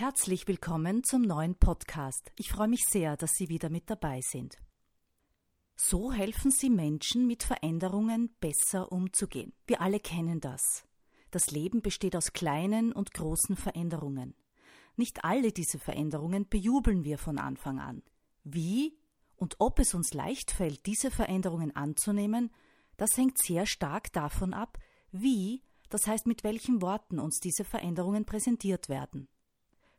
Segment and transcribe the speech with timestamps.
[0.00, 2.32] Herzlich willkommen zum neuen Podcast.
[2.38, 4.56] Ich freue mich sehr, dass Sie wieder mit dabei sind.
[5.76, 9.52] So helfen Sie Menschen, mit Veränderungen besser umzugehen.
[9.66, 10.86] Wir alle kennen das.
[11.30, 14.34] Das Leben besteht aus kleinen und großen Veränderungen.
[14.96, 18.02] Nicht alle diese Veränderungen bejubeln wir von Anfang an.
[18.42, 18.96] Wie
[19.36, 22.50] und ob es uns leicht fällt, diese Veränderungen anzunehmen,
[22.96, 24.78] das hängt sehr stark davon ab,
[25.12, 29.28] wie, das heißt mit welchen Worten uns diese Veränderungen präsentiert werden.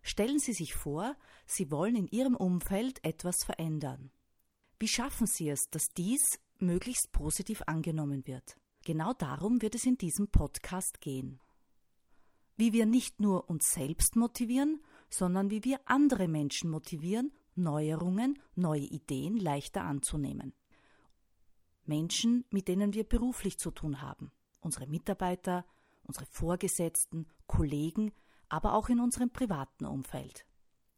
[0.01, 4.11] Stellen Sie sich vor, Sie wollen in Ihrem Umfeld etwas verändern.
[4.79, 8.57] Wie schaffen Sie es, dass dies möglichst positiv angenommen wird?
[8.83, 11.39] Genau darum wird es in diesem Podcast gehen.
[12.57, 18.81] Wie wir nicht nur uns selbst motivieren, sondern wie wir andere Menschen motivieren, Neuerungen, neue
[18.81, 20.53] Ideen leichter anzunehmen.
[21.85, 25.65] Menschen, mit denen wir beruflich zu tun haben, unsere Mitarbeiter,
[26.03, 28.11] unsere Vorgesetzten, Kollegen,
[28.51, 30.45] aber auch in unserem privaten Umfeld,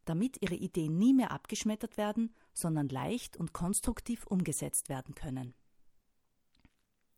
[0.06, 5.54] damit ihre Ideen nie mehr abgeschmettert werden, sondern leicht und konstruktiv umgesetzt werden können.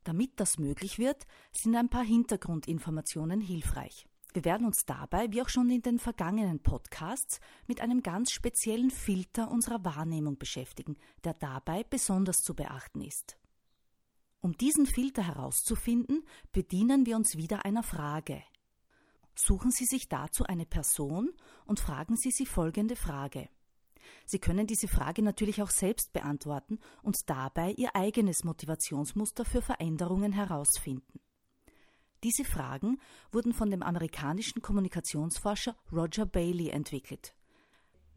[0.04, 4.08] Damit das möglich wird, sind ein paar Hintergrundinformationen hilfreich.
[4.34, 8.92] Wir werden uns dabei, wie auch schon in den vergangenen Podcasts, mit einem ganz speziellen
[8.92, 13.38] Filter unserer Wahrnehmung beschäftigen, der dabei besonders zu beachten ist.
[14.42, 18.44] Um diesen Filter herauszufinden, bedienen wir uns wieder einer Frage.
[19.36, 21.30] Suchen Sie sich dazu eine Person
[21.66, 23.50] und fragen Sie sie folgende Frage.
[24.26, 30.32] Sie können diese Frage natürlich auch selbst beantworten und dabei Ihr eigenes Motivationsmuster für Veränderungen
[30.32, 31.20] herausfinden.
[32.24, 33.00] Diese Fragen
[33.32, 37.36] wurden von dem amerikanischen Kommunikationsforscher Roger Bailey entwickelt.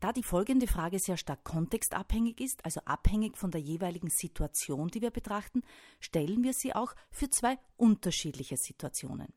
[0.00, 5.02] Da die folgende Frage sehr stark kontextabhängig ist, also abhängig von der jeweiligen Situation, die
[5.02, 5.62] wir betrachten,
[5.98, 9.34] stellen wir sie auch für zwei unterschiedliche Situationen.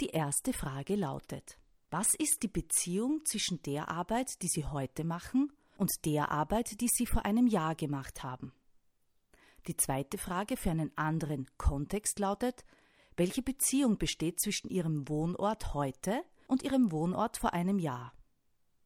[0.00, 1.58] Die erste Frage lautet,
[1.90, 6.88] was ist die Beziehung zwischen der Arbeit, die Sie heute machen, und der Arbeit, die
[6.88, 8.54] Sie vor einem Jahr gemacht haben?
[9.66, 12.64] Die zweite Frage für einen anderen Kontext lautet,
[13.18, 18.14] welche Beziehung besteht zwischen Ihrem Wohnort heute und Ihrem Wohnort vor einem Jahr?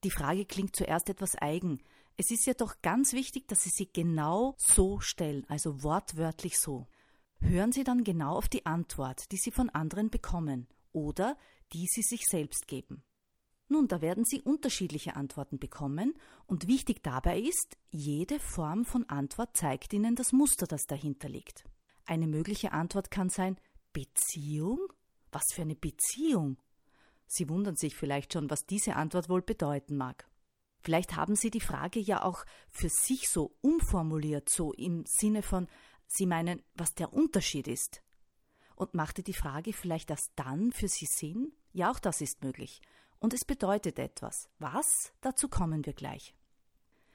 [0.02, 1.80] Die Frage klingt zuerst etwas eigen.
[2.16, 6.88] Es ist ja doch ganz wichtig, dass Sie sie genau so stellen, also wortwörtlich so.
[7.38, 11.36] Hören Sie dann genau auf die Antwort, die Sie von anderen bekommen oder
[11.74, 13.04] die sie sich selbst geben.
[13.68, 16.14] Nun, da werden Sie unterschiedliche Antworten bekommen
[16.46, 21.64] und wichtig dabei ist, jede Form von Antwort zeigt Ihnen das Muster, das dahinter liegt.
[22.04, 23.56] Eine mögliche Antwort kann sein
[23.92, 24.78] Beziehung?
[25.32, 26.58] Was für eine Beziehung?
[27.26, 30.28] Sie wundern sich vielleicht schon, was diese Antwort wohl bedeuten mag.
[30.80, 35.66] Vielleicht haben Sie die Frage ja auch für sich so umformuliert, so im Sinne von
[36.06, 38.02] Sie meinen, was der Unterschied ist.
[38.76, 41.52] Und machte die Frage vielleicht erst dann für Sie Sinn?
[41.72, 42.80] Ja, auch das ist möglich.
[43.18, 44.48] Und es bedeutet etwas.
[44.58, 45.12] Was?
[45.20, 46.34] Dazu kommen wir gleich.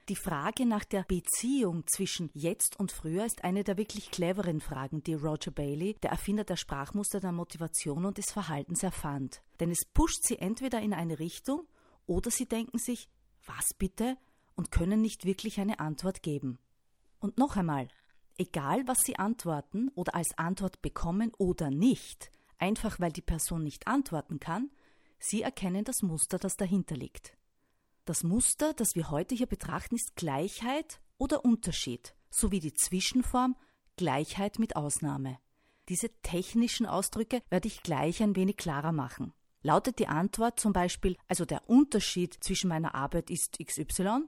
[0.08, 5.04] Die Frage nach der Beziehung zwischen jetzt und früher ist eine der wirklich cleveren Fragen,
[5.04, 9.42] die Roger Bailey, der Erfinder der Sprachmuster der Motivation und des Verhaltens, erfand.
[9.60, 11.68] Denn es pusht sie entweder in eine Richtung
[12.06, 13.08] oder sie denken sich,
[13.46, 14.16] was bitte?
[14.60, 16.58] und können nicht wirklich eine Antwort geben.
[17.18, 17.88] Und noch einmal,
[18.38, 23.86] Egal, was Sie antworten oder als Antwort bekommen oder nicht, einfach weil die Person nicht
[23.86, 24.70] antworten kann,
[25.18, 27.36] Sie erkennen das Muster, das dahinter liegt.
[28.06, 33.56] Das Muster, das wir heute hier betrachten, ist Gleichheit oder Unterschied, sowie die Zwischenform
[33.96, 35.38] Gleichheit mit Ausnahme.
[35.90, 39.34] Diese technischen Ausdrücke werde ich gleich ein wenig klarer machen.
[39.62, 44.22] Lautet die Antwort zum Beispiel, also der Unterschied zwischen meiner Arbeit ist XY,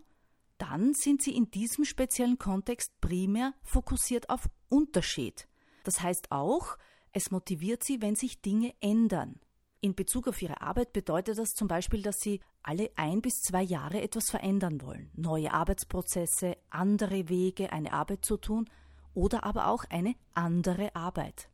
[0.58, 5.48] dann sind sie in diesem speziellen Kontext primär fokussiert auf Unterschied.
[5.84, 6.78] Das heißt auch,
[7.12, 9.40] es motiviert sie, wenn sich Dinge ändern.
[9.80, 13.62] In Bezug auf ihre Arbeit bedeutet das zum Beispiel, dass sie alle ein bis zwei
[13.62, 15.10] Jahre etwas verändern wollen.
[15.14, 18.70] Neue Arbeitsprozesse, andere Wege, eine Arbeit zu tun
[19.12, 21.48] oder aber auch eine andere Arbeit.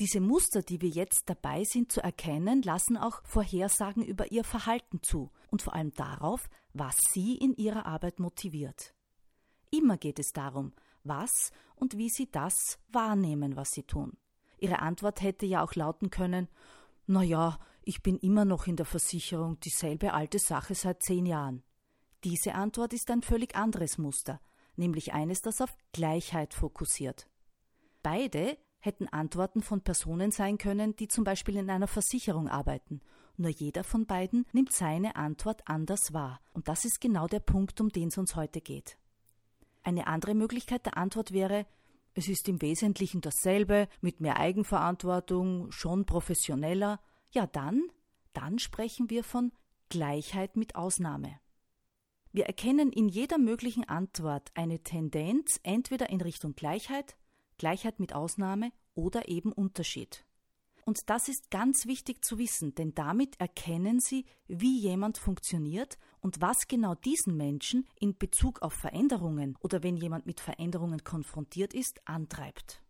[0.00, 5.00] Diese Muster, die wir jetzt dabei sind zu erkennen, lassen auch Vorhersagen über ihr Verhalten
[5.02, 8.92] zu und vor allem darauf, was sie in ihrer Arbeit motiviert.
[9.70, 10.72] Immer geht es darum,
[11.04, 14.16] was und wie sie das wahrnehmen, was sie tun.
[14.58, 16.48] Ihre Antwort hätte ja auch lauten können,
[17.06, 21.62] na ja, ich bin immer noch in der Versicherung, dieselbe alte Sache seit zehn Jahren.
[22.24, 24.40] Diese Antwort ist ein völlig anderes Muster,
[24.76, 27.28] nämlich eines, das auf Gleichheit fokussiert.
[28.02, 33.00] Beide hätten Antworten von Personen sein können, die zum Beispiel in einer Versicherung arbeiten.
[33.36, 36.40] Nur jeder von beiden nimmt seine Antwort anders wahr.
[36.52, 38.96] Und das ist genau der Punkt, um den es uns heute geht.
[39.82, 41.66] Eine andere Möglichkeit der Antwort wäre,
[42.14, 47.00] es ist im Wesentlichen dasselbe, mit mehr Eigenverantwortung, schon professioneller.
[47.30, 47.82] Ja, dann,
[48.32, 49.50] dann sprechen wir von
[49.88, 51.40] Gleichheit mit Ausnahme.
[52.32, 57.16] Wir erkennen in jeder möglichen Antwort eine Tendenz entweder in Richtung Gleichheit,
[57.58, 60.24] Gleichheit mit Ausnahme oder eben Unterschied.
[60.84, 66.42] Und das ist ganz wichtig zu wissen, denn damit erkennen Sie, wie jemand funktioniert und
[66.42, 72.06] was genau diesen Menschen in Bezug auf Veränderungen oder wenn jemand mit Veränderungen konfrontiert ist,
[72.06, 72.82] antreibt.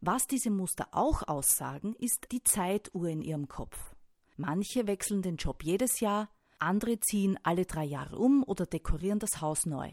[0.00, 3.94] Was diese Muster auch aussagen, ist die Zeituhr in ihrem Kopf.
[4.36, 9.40] Manche wechseln den Job jedes Jahr, andere ziehen alle drei Jahre um oder dekorieren das
[9.40, 9.92] Haus neu.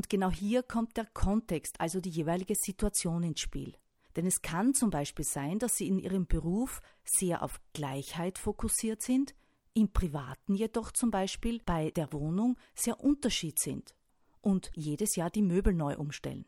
[0.00, 3.76] Und genau hier kommt der Kontext, also die jeweilige Situation ins Spiel.
[4.16, 9.02] Denn es kann zum Beispiel sein, dass Sie in Ihrem Beruf sehr auf Gleichheit fokussiert
[9.02, 9.34] sind,
[9.74, 13.94] im Privaten jedoch zum Beispiel bei der Wohnung sehr Unterschied sind
[14.40, 16.46] und jedes Jahr die Möbel neu umstellen.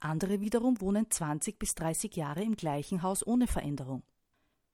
[0.00, 4.02] Andere wiederum wohnen 20 bis 30 Jahre im gleichen Haus ohne Veränderung.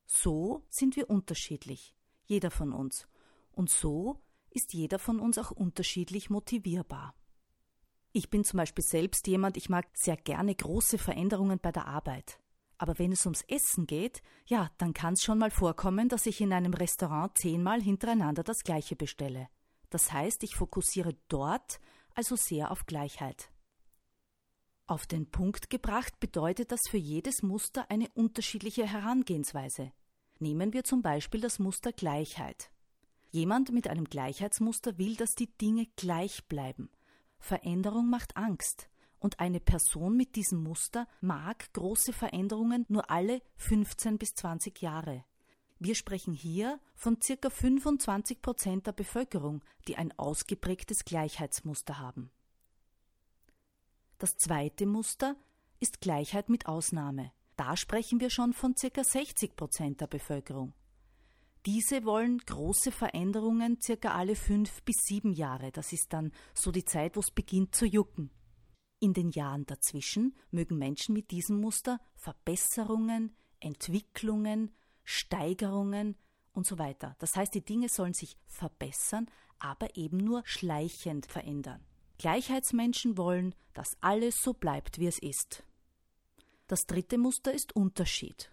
[0.06, 1.96] So sind wir unterschiedlich,
[2.26, 3.08] jeder von uns.
[3.50, 7.17] Und so ist jeder von uns auch unterschiedlich motivierbar.
[8.12, 12.40] Ich bin zum Beispiel selbst jemand, ich mag sehr gerne große Veränderungen bei der Arbeit.
[12.78, 16.40] Aber wenn es ums Essen geht, ja, dann kann es schon mal vorkommen, dass ich
[16.40, 19.48] in einem Restaurant zehnmal hintereinander das gleiche bestelle.
[19.90, 21.80] Das heißt, ich fokussiere dort
[22.14, 23.50] also sehr auf Gleichheit.
[24.86, 29.92] Auf den Punkt gebracht bedeutet das für jedes Muster eine unterschiedliche Herangehensweise.
[30.38, 32.70] Nehmen wir zum Beispiel das Muster Gleichheit.
[33.30, 36.88] Jemand mit einem Gleichheitsmuster will, dass die Dinge gleich bleiben,
[37.38, 38.88] Veränderung macht Angst.
[39.20, 45.24] Und eine Person mit diesem Muster mag große Veränderungen nur alle 15 bis 20 Jahre.
[45.80, 52.30] Wir sprechen hier von circa 25 Prozent der Bevölkerung, die ein ausgeprägtes Gleichheitsmuster haben.
[54.18, 55.36] Das zweite Muster
[55.78, 57.32] ist Gleichheit mit Ausnahme.
[57.56, 60.74] Da sprechen wir schon von circa 60 Prozent der Bevölkerung.
[61.66, 65.72] Diese wollen große Veränderungen circa alle fünf bis sieben Jahre.
[65.72, 68.30] Das ist dann so die Zeit, wo es beginnt zu jucken.
[69.00, 74.72] In den Jahren dazwischen mögen Menschen mit diesem Muster Verbesserungen, Entwicklungen,
[75.04, 76.16] Steigerungen
[76.52, 77.14] und so weiter.
[77.18, 81.84] Das heißt, die Dinge sollen sich verbessern, aber eben nur schleichend verändern.
[82.18, 85.62] Gleichheitsmenschen wollen, dass alles so bleibt, wie es ist.
[86.66, 88.50] Das dritte Muster ist Unterschied.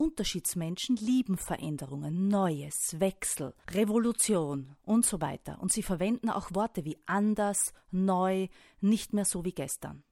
[0.00, 5.60] Unterschiedsmenschen lieben Veränderungen, Neues, Wechsel, Revolution und so weiter.
[5.60, 8.48] Und sie verwenden auch Worte wie anders, neu,
[8.80, 10.02] nicht mehr so wie gestern.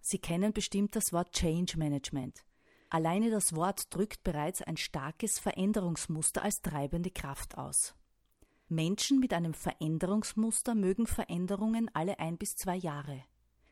[0.00, 2.46] Sie kennen bestimmt das Wort Change Management.
[2.88, 7.94] Alleine das Wort drückt bereits ein starkes Veränderungsmuster als treibende Kraft aus.
[8.70, 13.22] Menschen mit einem Veränderungsmuster mögen Veränderungen alle ein bis zwei Jahre.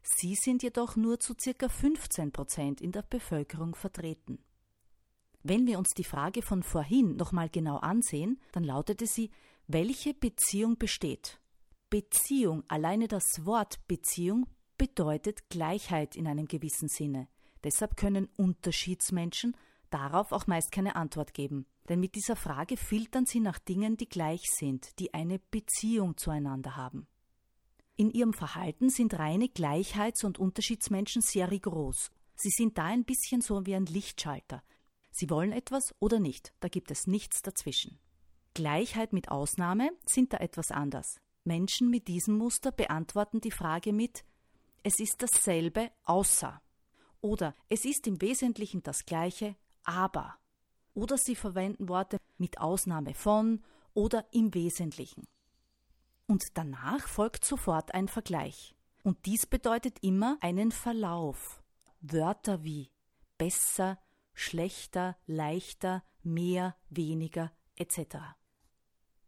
[0.03, 4.45] Sie sind jedoch nur zu circa 15 Prozent in der Bevölkerung vertreten.
[5.47, 9.31] Wenn wir uns die Frage von vorhin nochmal genau ansehen, dann lautete sie,
[9.67, 11.39] welche Beziehung besteht?
[11.91, 14.47] Beziehung, alleine das Wort Beziehung
[14.79, 17.29] bedeutet Gleichheit in einem gewissen Sinne.
[17.63, 19.55] Deshalb können Unterschiedsmenschen
[19.91, 21.67] darauf auch meist keine Antwort geben.
[21.91, 26.77] Denn mit dieser Frage filtern sie nach Dingen, die gleich sind, die eine Beziehung zueinander
[26.77, 27.07] haben.
[27.97, 32.11] In ihrem Verhalten sind reine Gleichheits- und Unterschiedsmenschen sehr rigoros.
[32.35, 34.63] Sie sind da ein bisschen so wie ein Lichtschalter.
[35.17, 38.01] Sie wollen etwas oder nicht, da gibt es nichts dazwischen.
[38.53, 41.21] Gleichheit mit Ausnahme sind da etwas anders.
[41.45, 44.25] Menschen mit diesem Muster beantworten die Frage mit
[44.83, 46.61] Es ist dasselbe außer
[47.21, 49.55] oder Es ist im Wesentlichen das gleiche,
[49.85, 50.37] aber
[50.95, 55.29] oder sie verwenden Worte mit Ausnahme von oder im Wesentlichen.
[56.27, 58.75] Und danach folgt sofort ein Vergleich.
[59.05, 61.63] Und dies bedeutet immer einen Verlauf.
[62.01, 62.91] Wörter wie
[63.39, 63.99] besser,
[64.35, 68.19] schlechter, leichter, mehr, weniger etc.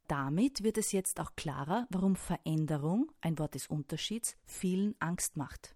[0.08, 5.74] Damit wird es jetzt auch klarer, warum Veränderung, ein Wort des Unterschieds, vielen Angst macht.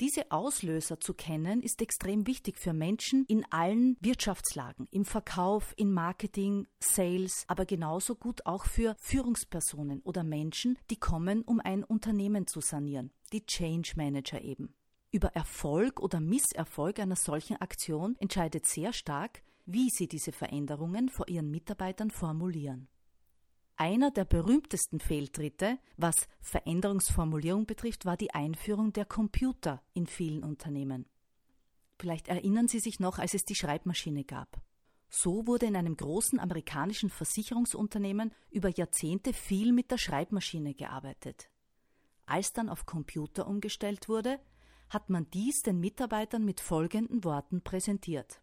[0.00, 5.92] Diese Auslöser zu kennen, ist extrem wichtig für Menschen in allen Wirtschaftslagen, im Verkauf, in
[5.92, 12.46] Marketing, Sales, aber genauso gut auch für Führungspersonen oder Menschen, die kommen, um ein Unternehmen
[12.46, 14.72] zu sanieren, die Change Manager eben.
[15.10, 21.28] Über Erfolg oder Misserfolg einer solchen Aktion entscheidet sehr stark, wie Sie diese Veränderungen vor
[21.28, 22.88] Ihren Mitarbeitern formulieren.
[23.76, 31.06] Einer der berühmtesten Fehltritte, was Veränderungsformulierung betrifft, war die Einführung der Computer in vielen Unternehmen.
[31.98, 34.60] Vielleicht erinnern Sie sich noch, als es die Schreibmaschine gab.
[35.08, 41.48] So wurde in einem großen amerikanischen Versicherungsunternehmen über Jahrzehnte viel mit der Schreibmaschine gearbeitet.
[42.26, 44.38] Als dann auf Computer umgestellt wurde,
[44.90, 48.40] hat man dies den Mitarbeitern mit folgenden Worten präsentiert.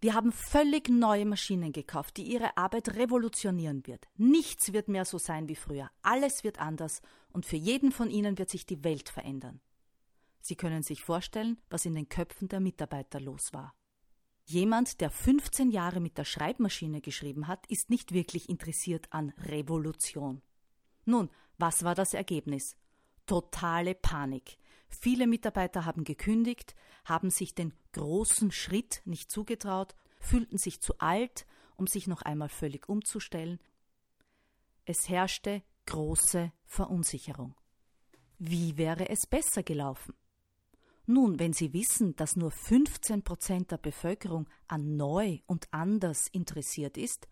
[0.00, 4.06] Wir haben völlig neue Maschinen gekauft, die ihre Arbeit revolutionieren wird.
[4.16, 5.90] Nichts wird mehr so sein wie früher.
[6.02, 7.00] Alles wird anders
[7.32, 9.60] und für jeden von ihnen wird sich die Welt verändern.
[10.40, 13.74] Sie können sich vorstellen, was in den Köpfen der Mitarbeiter los war.
[14.44, 20.42] Jemand, der 15 Jahre mit der Schreibmaschine geschrieben hat, ist nicht wirklich interessiert an Revolution.
[21.06, 22.76] Nun, was war das Ergebnis?
[23.24, 24.58] Totale Panik.
[25.00, 26.74] Viele Mitarbeiter haben gekündigt,
[27.04, 31.46] haben sich den großen Schritt nicht zugetraut, fühlten sich zu alt,
[31.76, 33.60] um sich noch einmal völlig umzustellen.
[34.84, 37.54] Es herrschte große Verunsicherung.
[38.38, 40.14] Wie wäre es besser gelaufen?
[41.06, 46.96] Nun, wenn Sie wissen, dass nur 15 Prozent der Bevölkerung an neu und anders interessiert
[46.96, 47.28] ist,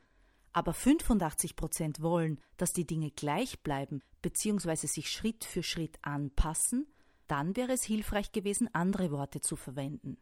[0.53, 4.87] aber 85 Prozent wollen, dass die Dinge gleich bleiben bzw.
[4.87, 6.87] sich Schritt für Schritt anpassen,
[7.33, 10.19] dann wäre es hilfreich gewesen, andere Worte zu verwenden.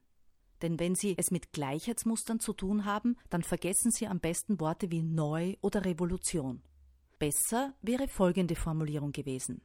[0.62, 4.92] Denn wenn Sie es mit Gleichheitsmustern zu tun haben, dann vergessen Sie am besten Worte
[4.92, 6.62] wie neu oder Revolution.
[7.18, 9.60] Besser wäre folgende Formulierung gewesen.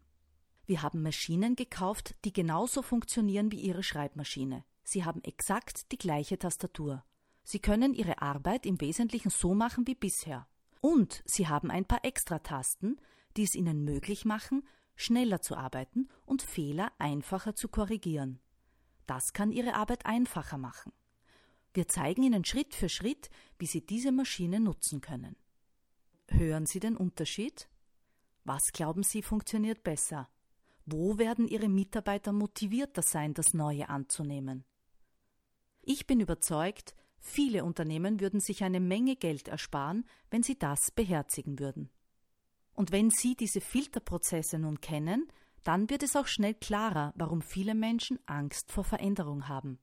[0.65, 4.65] Wir haben Maschinen gekauft, die genauso funktionieren wie Ihre Schreibmaschine.
[4.83, 7.03] Sie haben exakt die gleiche Tastatur.
[7.43, 10.47] Sie können Ihre Arbeit im Wesentlichen so machen wie bisher.
[10.81, 12.99] Und Sie haben ein paar Extratasten,
[13.37, 14.63] die es Ihnen möglich machen,
[14.95, 18.39] schneller zu arbeiten und Fehler einfacher zu korrigieren.
[19.07, 20.91] Das kann Ihre Arbeit einfacher machen.
[21.73, 25.35] Wir zeigen Ihnen Schritt für Schritt, wie Sie diese Maschine nutzen können.
[26.29, 27.69] Hören Sie den Unterschied?
[28.43, 30.29] Was glauben Sie funktioniert besser?
[30.85, 34.63] Wo werden Ihre Mitarbeiter motivierter sein, das Neue anzunehmen?
[35.81, 41.59] Ich bin überzeugt, viele Unternehmen würden sich eine Menge Geld ersparen, wenn sie das beherzigen
[41.59, 41.89] würden.
[42.75, 45.31] Und wenn Sie diese Filterprozesse nun kennen,
[45.63, 49.79] dann wird es auch schnell klarer, warum viele Menschen Angst vor Veränderung haben.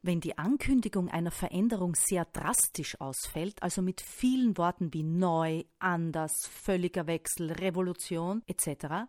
[0.00, 6.46] Wenn die Ankündigung einer Veränderung sehr drastisch ausfällt, also mit vielen Worten wie neu, anders,
[6.46, 9.06] völliger Wechsel, Revolution etc.,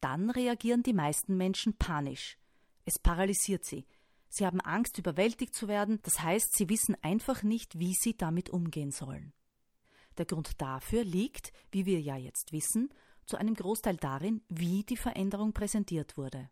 [0.00, 2.38] dann reagieren die meisten Menschen panisch.
[2.84, 3.86] Es paralysiert sie.
[4.28, 8.50] Sie haben Angst, überwältigt zu werden, das heißt, sie wissen einfach nicht, wie sie damit
[8.50, 9.32] umgehen sollen.
[10.18, 12.90] Der Grund dafür liegt, wie wir ja jetzt wissen,
[13.26, 16.50] zu einem Großteil darin, wie die Veränderung präsentiert wurde.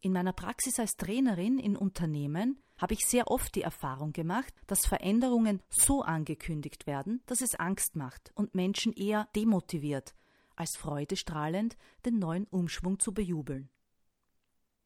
[0.00, 4.86] In meiner Praxis als Trainerin in Unternehmen habe ich sehr oft die Erfahrung gemacht, dass
[4.86, 10.14] Veränderungen so angekündigt werden, dass es Angst macht und Menschen eher demotiviert,
[10.56, 13.70] als freudestrahlend den neuen Umschwung zu bejubeln.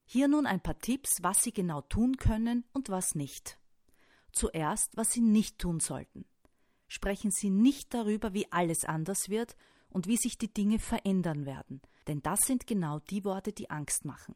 [0.06, 3.58] Hier nun ein paar Tipps, was Sie genau tun können und was nicht.
[4.32, 6.24] Zuerst, was Sie nicht tun sollten
[6.88, 9.56] sprechen Sie nicht darüber, wie alles anders wird
[9.90, 14.04] und wie sich die Dinge verändern werden, denn das sind genau die Worte, die Angst
[14.04, 14.34] machen.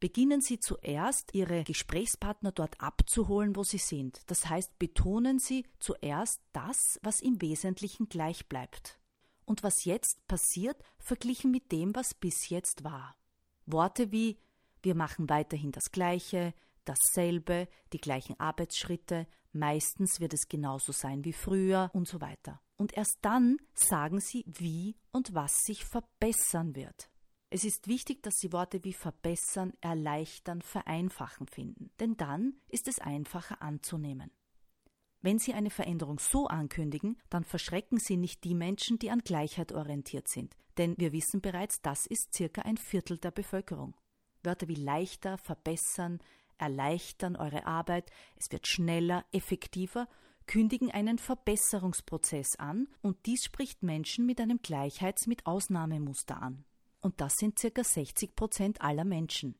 [0.00, 4.20] Beginnen Sie zuerst, Ihre Gesprächspartner dort abzuholen, wo sie sind.
[4.26, 8.98] Das heißt, betonen Sie zuerst das, was im Wesentlichen gleich bleibt.
[9.46, 13.16] Und was jetzt passiert, verglichen mit dem, was bis jetzt war.
[13.64, 14.38] Worte wie
[14.84, 16.52] wir machen weiterhin das Gleiche,
[16.84, 22.60] dasselbe, die gleichen Arbeitsschritte, meistens wird es genauso sein wie früher und so weiter.
[22.76, 27.10] Und erst dann sagen sie, wie und was sich verbessern wird.
[27.50, 32.98] Es ist wichtig, dass Sie Worte wie verbessern, erleichtern, vereinfachen finden, denn dann ist es
[32.98, 34.32] einfacher anzunehmen.
[35.22, 39.70] Wenn Sie eine Veränderung so ankündigen, dann verschrecken Sie nicht die Menschen, die an Gleichheit
[39.70, 43.94] orientiert sind, denn wir wissen bereits, das ist circa ein Viertel der Bevölkerung.
[44.42, 46.18] Wörter wie leichter, verbessern,
[46.58, 50.08] erleichtern eure Arbeit, es wird schneller, effektiver,
[50.46, 56.64] kündigen einen Verbesserungsprozess an und dies spricht Menschen mit einem Gleichheits- mit Ausnahmemuster an.
[57.00, 59.56] Und das sind circa 60 Prozent aller Menschen.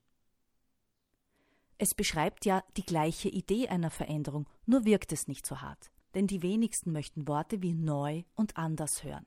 [1.79, 5.91] Es beschreibt ja die gleiche Idee einer Veränderung, nur wirkt es nicht so hart.
[6.15, 9.27] Denn die wenigsten möchten Worte wie neu und anders hören.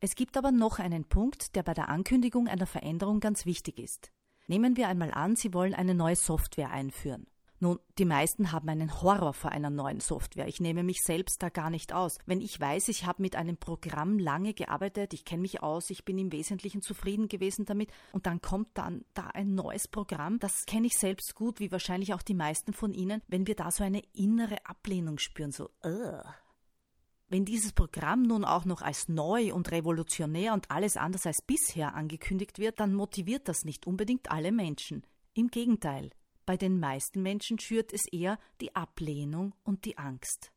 [0.00, 4.12] Es gibt aber noch einen Punkt, der bei der Ankündigung einer Veränderung ganz wichtig ist.
[4.46, 7.26] Nehmen wir einmal an, Sie wollen eine neue Software einführen.
[7.58, 10.46] Nun, die meisten haben einen Horror vor einer neuen Software.
[10.46, 12.18] Ich nehme mich selbst da gar nicht aus.
[12.26, 16.04] Wenn ich weiß, ich habe mit einem Programm lange gearbeitet, ich kenne mich aus, ich
[16.04, 20.66] bin im Wesentlichen zufrieden gewesen damit und dann kommt dann da ein neues Programm, das
[20.66, 23.82] kenne ich selbst gut, wie wahrscheinlich auch die meisten von Ihnen, wenn wir da so
[23.82, 26.20] eine innere Ablehnung spüren, so, uh.
[27.28, 31.94] Wenn dieses Programm nun auch noch als neu und revolutionär und alles anders als bisher
[31.94, 35.02] angekündigt wird, dann motiviert das nicht unbedingt alle Menschen.
[35.34, 36.10] Im Gegenteil,
[36.44, 40.52] bei den meisten Menschen schürt es eher die Ablehnung und die Angst.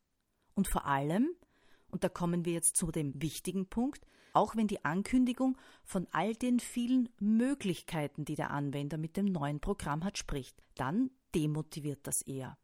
[0.54, 1.30] Und vor allem,
[1.90, 6.36] und da kommen wir jetzt zu dem wichtigen Punkt, auch wenn die Ankündigung von all
[6.36, 12.22] den vielen Möglichkeiten, die der Anwender mit dem neuen Programm hat, spricht, dann demotiviert das
[12.22, 12.56] eher.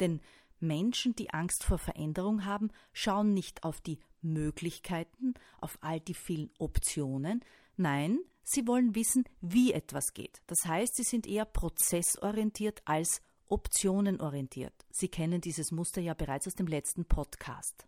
[0.00, 0.20] Denn
[0.62, 6.50] Menschen, die Angst vor Veränderung haben, schauen nicht auf die Möglichkeiten, auf all die vielen
[6.58, 7.44] Optionen,
[7.76, 10.42] nein, Sie wollen wissen, wie etwas geht.
[10.46, 14.74] Das heißt, sie sind eher prozessorientiert als optionenorientiert.
[14.90, 17.86] Sie kennen dieses Muster ja bereits aus dem letzten Podcast.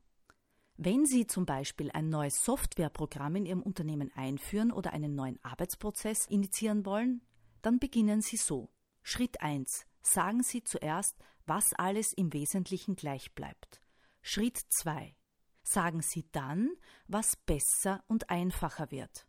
[0.76, 6.26] Wenn Sie zum Beispiel ein neues Softwareprogramm in Ihrem Unternehmen einführen oder einen neuen Arbeitsprozess
[6.26, 7.22] initiieren wollen,
[7.62, 8.68] dann beginnen Sie so.
[9.02, 9.86] Schritt 1.
[10.02, 11.16] Sagen Sie zuerst,
[11.46, 13.80] was alles im Wesentlichen gleich bleibt.
[14.22, 15.14] Schritt 2.
[15.62, 16.70] Sagen Sie dann,
[17.06, 19.26] was besser und einfacher wird.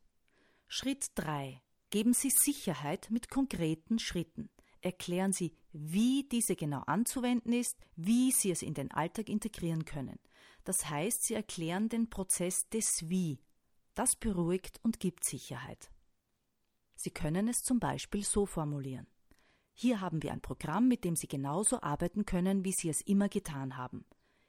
[0.68, 1.62] Schritt 3.
[1.90, 4.50] Geben Sie Sicherheit mit konkreten Schritten.
[4.82, 10.20] Erklären Sie, wie diese genau anzuwenden ist, wie Sie es in den Alltag integrieren können.
[10.64, 13.40] Das heißt, Sie erklären den Prozess des Wie.
[13.94, 15.90] Das beruhigt und gibt Sicherheit.
[16.96, 19.08] Sie können es zum Beispiel so formulieren.
[19.78, 23.28] Hier haben wir ein Programm, mit dem Sie genauso arbeiten können, wie Sie es immer
[23.28, 24.06] getan haben.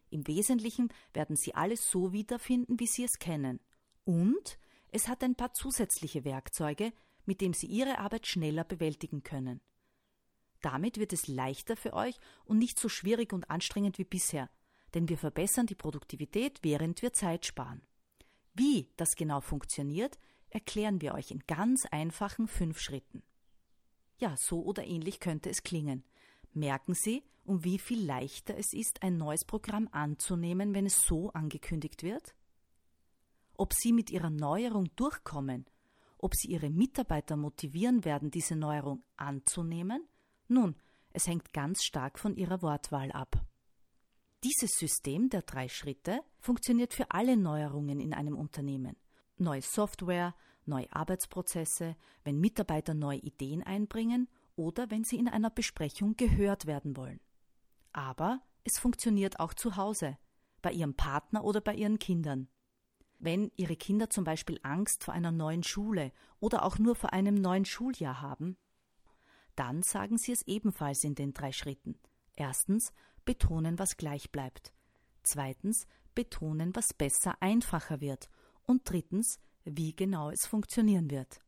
[0.09, 3.59] Im Wesentlichen werden Sie alles so wiederfinden, wie Sie es kennen.
[4.05, 4.57] Und
[4.93, 6.93] es hat ein paar zusätzliche Werkzeuge,
[7.25, 9.61] mit dem Sie Ihre Arbeit schneller bewältigen können.
[10.63, 12.15] Damit wird es leichter für euch
[12.45, 14.49] und nicht so schwierig und anstrengend wie bisher,
[14.95, 17.83] denn wir verbessern die Produktivität, während wir Zeit sparen.
[18.55, 20.19] Wie das genau funktioniert,
[20.51, 23.25] erklären wir euch in ganz einfachen fünf Schritten.
[24.19, 26.05] Ja, so oder ähnlich könnte es klingen.
[26.53, 31.31] Merken Sie, um wie viel leichter es ist, ein neues Programm anzunehmen, wenn es so
[31.31, 32.35] angekündigt wird?
[33.59, 35.67] ob sie mit ihrer Neuerung durchkommen,
[36.19, 40.07] ob sie ihre Mitarbeiter motivieren werden, diese Neuerung anzunehmen?
[40.49, 40.77] Nun,
[41.11, 43.45] es hängt ganz stark von ihrer Wortwahl ab.
[44.45, 48.97] Dieses System der drei Schritte funktioniert für alle Neuerungen in einem Unternehmen.
[49.39, 50.35] Neue Software,
[50.67, 56.97] neue Arbeitsprozesse, wenn Mitarbeiter neue Ideen einbringen oder wenn sie in einer Besprechung gehört werden
[56.97, 57.21] wollen.
[57.93, 60.19] Aber es funktioniert auch zu Hause,
[60.63, 62.49] bei ihrem Partner oder bei ihren Kindern.
[63.19, 67.35] Wenn Ihre Kinder zum Beispiel Angst vor einer neuen Schule oder auch nur vor einem
[67.35, 68.59] neuen Schuljahr haben,
[69.55, 71.99] dann sagen Sie es ebenfalls in den drei Schritten.
[72.37, 72.93] Erstens
[73.25, 74.75] betonen, was gleich bleibt.
[75.23, 78.29] Zweitens betonen, was besser einfacher wird.
[78.65, 81.41] Und drittens, wie genau es funktionieren wird.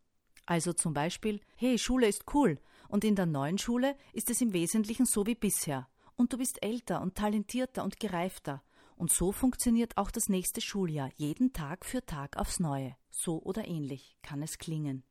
[0.46, 4.52] Also zum Beispiel, hey, Schule ist cool und in der neuen Schule ist es im
[4.52, 5.88] Wesentlichen so wie bisher.
[6.16, 8.62] Und du bist älter und talentierter und gereifter
[8.98, 12.96] und so funktioniert auch das nächste Schuljahr, jeden Tag für Tag aufs Neue.
[13.10, 15.04] So oder ähnlich kann es klingen.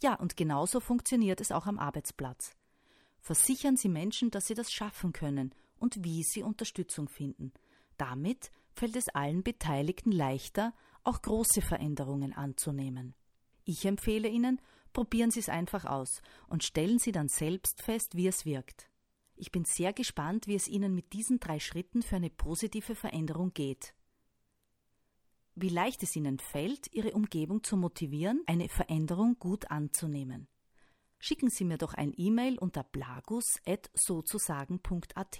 [0.00, 2.54] Ja, und genauso funktioniert es auch am Arbeitsplatz.
[3.20, 7.52] Versichern Sie Menschen, dass sie das schaffen können und wie sie Unterstützung finden.
[7.96, 10.72] Damit fällt es allen Beteiligten leichter,
[11.04, 13.14] auch große Veränderungen anzunehmen.
[13.64, 14.60] Ich empfehle Ihnen,
[14.92, 18.90] probieren Sie es einfach aus und stellen Sie dann selbst fest, wie es wirkt.
[19.36, 23.52] Ich bin sehr gespannt, wie es Ihnen mit diesen drei Schritten für eine positive Veränderung
[23.52, 23.94] geht.
[25.56, 30.48] Wie leicht es Ihnen fällt, Ihre Umgebung zu motivieren, eine Veränderung gut anzunehmen.
[31.18, 35.38] Schicken Sie mir doch ein E-Mail unter blagus.sozusagen.at.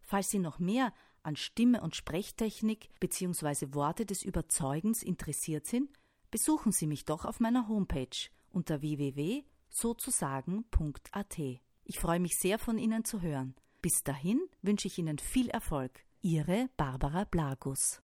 [0.00, 0.94] Falls Sie noch mehr
[1.26, 3.74] an Stimme- und Sprechtechnik bzw.
[3.74, 5.90] Worte des Überzeugens interessiert sind,
[6.30, 11.38] besuchen Sie mich doch auf meiner Homepage unter www.sozusagen.at.
[11.84, 13.54] Ich freue mich sehr von Ihnen zu hören.
[13.82, 16.04] Bis dahin wünsche ich Ihnen viel Erfolg.
[16.22, 18.00] Ihre Barbara Blagus.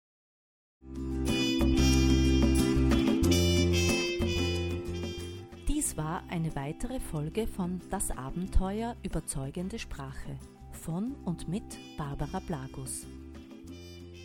[5.68, 10.38] Dies war eine weitere Folge von Das Abenteuer überzeugende Sprache
[10.82, 13.06] von und mit Barbara Blagus.